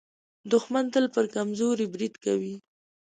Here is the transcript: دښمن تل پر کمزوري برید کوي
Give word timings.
دښمن 0.51 0.85
تل 0.93 1.05
پر 1.15 1.25
کمزوري 1.35 1.85
برید 1.93 2.15
کوي 2.25 2.55